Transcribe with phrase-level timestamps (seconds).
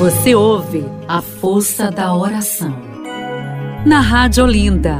[0.00, 2.74] Você ouve a força da oração.
[3.84, 4.96] Na Rádio Olinda.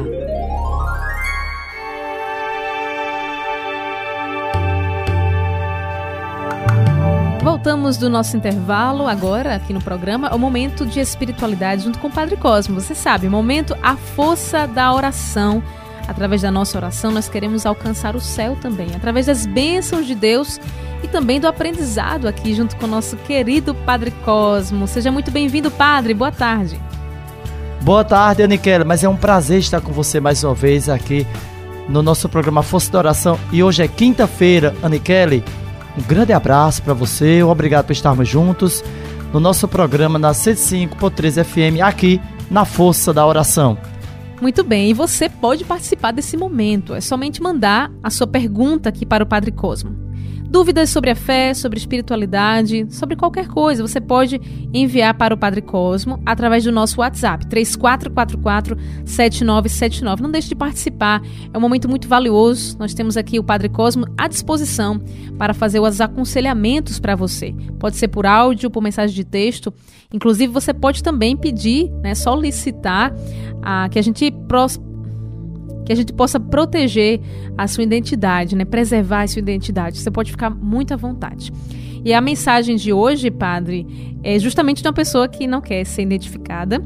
[7.42, 12.12] Voltamos do nosso intervalo agora aqui no programa, o momento de espiritualidade junto com o
[12.12, 12.78] Padre Cosmo.
[12.78, 15.62] Você sabe, momento a força da oração.
[16.06, 20.60] Através da nossa oração, nós queremos alcançar o céu também, através das bênçãos de Deus
[21.02, 24.86] e também do aprendizado aqui junto com o nosso querido Padre Cosmo.
[24.86, 26.14] Seja muito bem-vindo, Padre.
[26.14, 26.80] Boa tarde.
[27.82, 28.84] Boa tarde, Aniquela.
[28.84, 31.26] Mas é um prazer estar com você mais uma vez aqui
[31.88, 33.38] no nosso programa Força da Oração.
[33.50, 35.42] E hoje é quinta-feira, Aniquele.
[35.98, 37.42] Um grande abraço para você.
[37.42, 38.84] Obrigado por estarmos juntos
[39.32, 43.78] no nosso programa na 105.3 FM aqui na Força da Oração.
[44.40, 46.94] Muito bem, e você pode participar desse momento.
[46.94, 50.09] É somente mandar a sua pergunta aqui para o Padre Cosmo.
[50.50, 54.40] Dúvidas sobre a fé, sobre espiritualidade, sobre qualquer coisa, você pode
[54.74, 60.18] enviar para o Padre Cosmo através do nosso WhatsApp, 3444-7979.
[60.18, 61.22] Não deixe de participar,
[61.54, 62.76] é um momento muito valioso.
[62.80, 65.00] Nós temos aqui o Padre Cosmo à disposição
[65.38, 67.54] para fazer os aconselhamentos para você.
[67.78, 69.72] Pode ser por áudio, por mensagem de texto.
[70.12, 73.14] Inclusive, você pode também pedir, né, solicitar
[73.62, 74.32] a, que a gente
[75.90, 77.20] que a gente possa proteger
[77.58, 78.64] a sua identidade, né?
[78.64, 79.98] preservar a sua identidade.
[79.98, 81.52] Você pode ficar muito à vontade.
[82.04, 86.02] E a mensagem de hoje, padre, é justamente de uma pessoa que não quer ser
[86.02, 86.80] identificada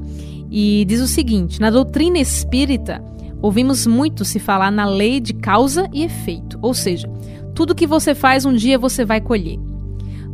[0.51, 3.05] e diz o seguinte: na doutrina espírita,
[3.43, 7.07] ouvimos muito se falar na lei de causa e efeito, ou seja,
[7.55, 9.59] tudo que você faz um dia você vai colher.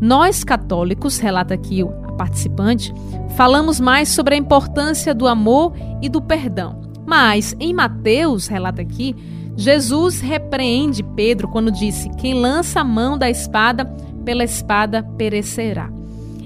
[0.00, 2.94] Nós católicos, relata aqui a participante,
[3.36, 6.89] falamos mais sobre a importância do amor e do perdão.
[7.10, 9.16] Mas em Mateus, relata aqui,
[9.56, 13.84] Jesus repreende Pedro quando disse: Quem lança a mão da espada,
[14.24, 15.90] pela espada perecerá.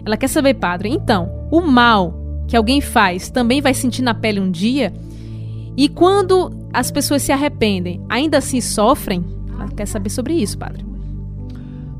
[0.06, 2.14] Ela quer saber, padre, então, o mal
[2.48, 4.90] que alguém faz também vai sentir na pele um dia?
[5.76, 9.22] E quando as pessoas se arrependem, ainda assim sofrem?
[9.52, 10.82] Ela quer saber sobre isso, padre.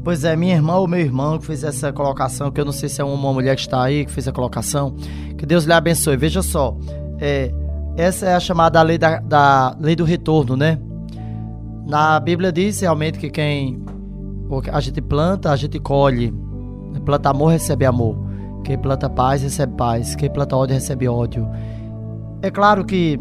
[0.03, 2.89] Pois é, minha irmã ou meu irmão que fez essa colocação, que eu não sei
[2.89, 4.97] se é uma mulher que está aí, que fez a colocação,
[5.37, 6.17] que Deus lhe abençoe.
[6.17, 6.75] Veja só,
[7.21, 7.53] é,
[7.97, 10.79] essa é a chamada lei, da, da lei do retorno, né?
[11.87, 13.85] Na Bíblia diz realmente que quem
[14.73, 16.33] a gente planta, a gente colhe.
[17.05, 18.17] Planta amor, recebe amor.
[18.65, 20.15] Quem planta paz, recebe paz.
[20.15, 21.47] Quem planta ódio, recebe ódio.
[22.41, 23.19] É claro que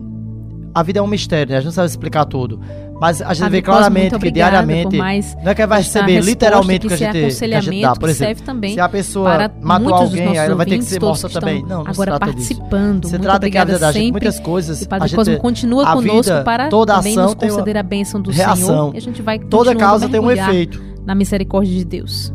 [0.73, 1.57] a vida é um mistério, né?
[1.57, 2.59] A gente não sabe explicar tudo.
[3.03, 6.93] Mas a gente vê claramente que diariamente não é que vai receber literalmente o que
[6.93, 7.93] a gente, que a gente dá.
[7.97, 11.61] Por exemplo, se a pessoa matou alguém, ela vai ter que ser morta também.
[11.63, 13.07] Não, não agora se participando.
[13.09, 14.83] Se trata que a vida da gente, muitas coisas.
[14.83, 18.55] O Padre Cosmo continua conosco para toda também ação nos conceder a bênção do reação.
[18.55, 18.95] Senhor.
[18.95, 20.81] E a gente vai toda causa tem um efeito.
[21.05, 22.33] Na misericórdia de Deus.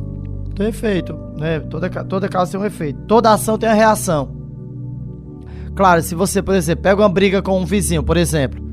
[0.54, 1.60] Tem efeito, né?
[1.60, 3.00] Toda, toda causa tem um efeito.
[3.06, 4.36] Toda ação tem uma reação.
[5.74, 8.67] Claro, se você, por exemplo, pega uma briga com um vizinho, por exemplo,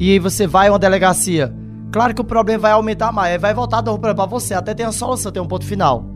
[0.00, 1.54] e aí você vai a uma delegacia,
[1.92, 4.86] claro que o problema vai aumentar mais, vai voltar do problema para você, até tem
[4.86, 6.06] a solução, tem um ponto final.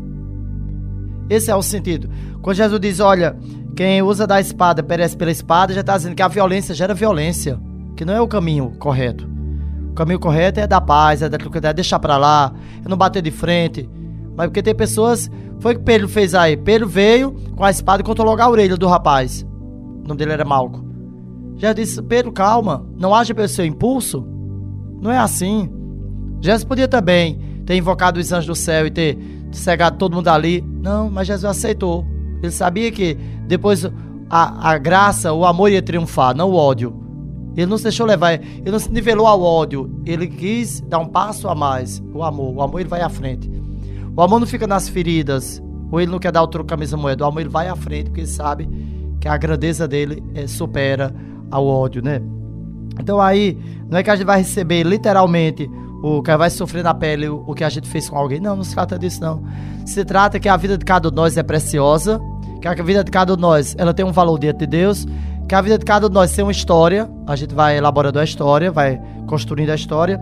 [1.29, 2.09] Esse é o sentido.
[2.41, 3.37] Quando Jesus diz, olha,
[3.77, 7.61] quem usa da espada perece pela espada, já está dizendo que a violência gera violência,
[7.95, 9.29] que não é o caminho correto.
[9.91, 12.53] O caminho correto é da paz, é da tranquilidade, é deixar para lá,
[12.85, 13.89] é não bater de frente.
[14.37, 15.31] Mas porque tem pessoas,
[15.61, 16.57] foi o que Pedro fez aí.
[16.57, 19.43] Pedro veio com a espada e cortou logo a orelha do rapaz.
[19.43, 20.84] O nome dele era Malco.
[21.57, 24.27] Já disse, Pedro, calma, não haja pelo seu impulso.
[25.01, 25.71] Não é assim.
[26.41, 29.19] Jesus podia também ter invocado os anjos do céu e ter
[29.53, 30.63] cegado todo mundo ali.
[30.83, 32.05] Não, mas Jesus aceitou.
[32.43, 33.15] Ele sabia que
[33.47, 33.85] depois
[34.29, 37.03] a, a graça, o amor ia triunfar, não o ódio.
[37.57, 40.03] Ele não se deixou levar, ele não se nivelou ao ódio.
[40.05, 42.03] Ele quis dar um passo a mais.
[42.13, 42.55] O amor.
[42.55, 43.51] O amor ele vai à frente.
[44.17, 45.63] O amor não fica nas feridas.
[45.91, 47.25] Ou ele não quer dar o troco com a mesma moeda.
[47.25, 48.69] O amor ele vai à frente, porque ele sabe
[49.21, 51.15] que a grandeza dele é, supera
[51.55, 52.21] ao ódio, né?
[52.99, 53.57] Então aí,
[53.89, 55.71] não é que a gente vai receber literalmente
[56.03, 58.41] o que vai sofrer na pele o, que a gente fez com alguém.
[58.41, 59.43] Não, não se trata disso, não.
[59.87, 62.21] Se trata que a vida de cada um de nós é preciosa,
[62.61, 65.07] que a vida de cada um de nós ela tem um valor diante de Deus,
[65.49, 68.19] que a vida de cada um de nós tem uma história, a gente vai elaborando
[68.19, 70.21] a história, vai construindo a história,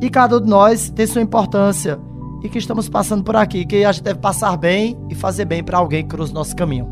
[0.00, 1.98] e cada um de nós tem sua importância,
[2.42, 5.64] e que estamos passando por aqui, que a gente deve passar bem e fazer bem
[5.64, 6.88] para alguém que cruza o nosso caminho.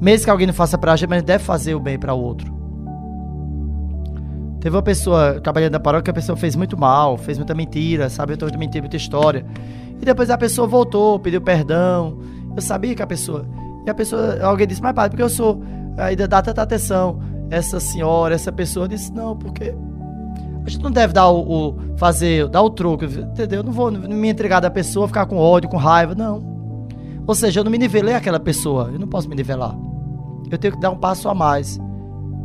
[0.00, 1.98] Mesmo que alguém não faça para a gente, mas a gente deve fazer o bem
[1.98, 2.51] para o outro.
[4.62, 8.34] Teve uma pessoa trabalhando na paróquia a pessoa fez muito mal, fez muita mentira, sabe?
[8.34, 9.44] Então, mentira, muita história.
[10.00, 12.16] E depois a pessoa voltou, pediu perdão.
[12.54, 13.44] Eu sabia que a pessoa.
[13.84, 15.60] E a pessoa, alguém disse, mas padre, porque eu sou.
[15.98, 17.18] Ainda dá tanta atenção.
[17.50, 19.74] Essa senhora, essa pessoa disse, não, porque.
[20.64, 23.58] A gente não deve dar o, o fazer, dar o troco, entendeu?
[23.58, 26.40] Eu não vou me entregar da pessoa, ficar com ódio, com raiva, não.
[27.26, 29.76] Ou seja, eu não me nivelei aquela pessoa, eu não posso me nivelar.
[30.48, 31.80] Eu tenho que dar um passo a mais.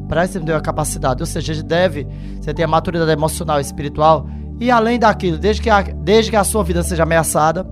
[0.07, 1.21] Para isso me deu a capacidade.
[1.21, 2.07] Ou seja, gente deve,
[2.39, 4.27] você tem a maturidade emocional e espiritual.
[4.59, 7.65] E além daquilo, desde que a, desde que a sua vida seja ameaçada,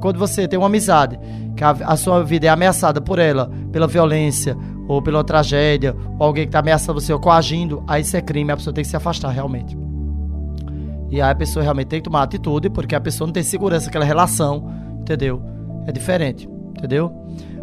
[0.00, 1.18] quando você tem uma amizade,
[1.56, 4.56] que a, a sua vida é ameaçada por ela, pela violência,
[4.88, 8.50] ou pela tragédia, ou alguém que está ameaçando você ou coagindo, aí isso é crime,
[8.50, 9.76] a pessoa tem que se afastar realmente.
[11.10, 13.86] E aí a pessoa realmente tem que tomar atitude, porque a pessoa não tem segurança
[13.86, 14.70] naquela relação,
[15.00, 15.42] entendeu?
[15.86, 17.12] É diferente, entendeu?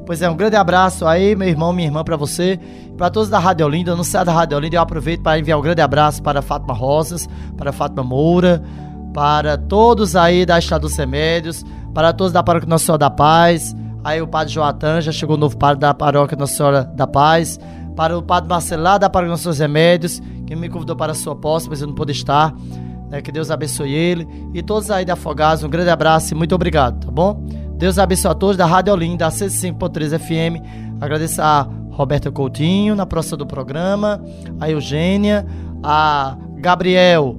[0.05, 2.59] Pois é, um grande abraço aí, meu irmão, minha irmã, para você,
[2.95, 3.95] para todos da Rádio Olinda.
[3.95, 7.27] Não sai da Rádio Olinda, eu aproveito para enviar um grande abraço para Fátima Rosas,
[7.57, 8.61] para Fátima Moura,
[9.11, 13.75] para todos aí da Estado dos Remédios, para todos da Paróquia Nossa Senhora da Paz.
[14.03, 17.59] Aí o Padre Joatan, já chegou o novo padre da Paróquia Nossa Senhora da Paz.
[17.95, 21.35] Para o Padre Marcelo lá da Paróquia Nossos Remédios, que me convidou para a sua
[21.35, 22.53] posse, mas eu não pude estar.
[23.09, 23.23] Né?
[23.23, 24.27] Que Deus abençoe ele.
[24.53, 27.64] E todos aí da Afogados, um grande abraço e muito obrigado, tá bom?
[27.77, 30.63] Deus abençoe a todos da Rádio Olinda, 105.3 FM.
[31.01, 34.23] Agradeço a Roberta Coutinho na próxima do programa,
[34.59, 35.45] a Eugênia,
[35.83, 37.35] a Gabriel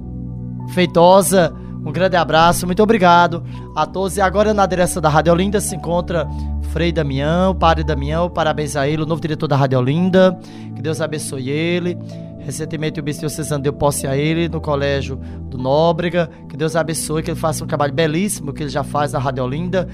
[0.73, 1.53] Feitosa.
[1.87, 3.41] Um grande abraço, muito obrigado
[3.73, 4.17] a todos.
[4.17, 6.27] E agora na direção da Rádio Olinda se encontra
[6.73, 10.37] Frei Damião, Padre Damião, parabéns a ele, o novo diretor da Rádio Olinda.
[10.75, 11.97] Que Deus abençoe ele.
[12.41, 15.15] Recentemente o Bispo Cesano deu posse a ele no colégio
[15.49, 16.29] do Nóbrega.
[16.49, 19.45] Que Deus abençoe, que ele faça um trabalho belíssimo que ele já faz na Rádio
[19.45, 19.87] Olinda.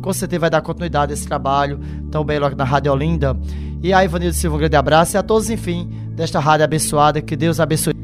[0.00, 3.36] Com, certeza vai dar continuidade a esse trabalho tão belo na Rádio Olinda.
[3.82, 5.16] E a Ivanildo Silva, um grande abraço.
[5.16, 7.20] E a todos, enfim, desta rádio abençoada.
[7.20, 8.01] Que Deus abençoe.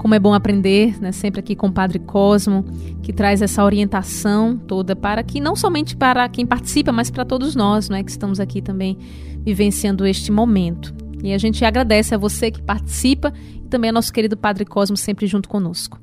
[0.00, 2.64] Como é bom aprender, né, sempre aqui com o Padre Cosmo,
[3.02, 7.54] que traz essa orientação toda para que não somente para quem participa, mas para todos
[7.54, 8.96] nós, né, que estamos aqui também
[9.44, 10.94] vivenciando este momento.
[11.22, 14.96] E a gente agradece a você que participa e também ao nosso querido Padre Cosmo
[14.96, 16.00] sempre junto conosco.